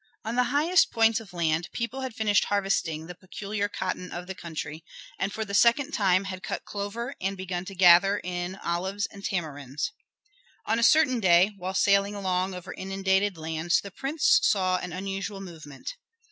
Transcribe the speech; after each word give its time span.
On 0.25 0.33
the 0.35 0.45
highest 0.45 0.89
points 0.91 1.19
of 1.19 1.31
land 1.31 1.69
people 1.73 2.01
had 2.01 2.15
finished 2.15 2.45
harvesting 2.45 3.05
the 3.05 3.13
peculiar 3.13 3.69
cotton 3.69 4.11
of 4.11 4.25
the 4.25 4.33
country, 4.33 4.83
and 5.19 5.31
for 5.31 5.45
the 5.45 5.53
second 5.53 5.91
time 5.91 6.23
had 6.23 6.41
cut 6.41 6.65
clover 6.65 7.13
and 7.21 7.37
begun 7.37 7.65
to 7.65 7.75
gather 7.75 8.19
in 8.23 8.55
olives 8.63 9.05
and 9.05 9.23
tamarinds. 9.23 9.91
On 10.65 10.79
a 10.79 10.83
certain 10.83 11.19
day, 11.19 11.51
while 11.55 11.75
sailing 11.75 12.15
along 12.15 12.55
over 12.55 12.73
inundated 12.73 13.37
lands, 13.37 13.79
the 13.79 13.91
prince 13.91 14.39
saw 14.41 14.77
an 14.77 14.91
unusual 14.91 15.39
movement. 15.39 15.95